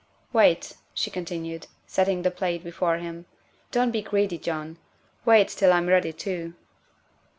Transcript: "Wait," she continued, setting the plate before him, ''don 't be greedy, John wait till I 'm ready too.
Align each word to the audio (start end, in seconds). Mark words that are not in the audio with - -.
"Wait," 0.33 0.77
she 0.95 1.11
continued, 1.11 1.67
setting 1.85 2.23
the 2.23 2.31
plate 2.31 2.63
before 2.63 2.97
him, 2.97 3.27
''don 3.71 3.89
't 3.89 3.91
be 3.91 4.01
greedy, 4.01 4.39
John 4.39 4.79
wait 5.25 5.47
till 5.49 5.71
I 5.71 5.77
'm 5.77 5.85
ready 5.85 6.11
too. 6.11 6.55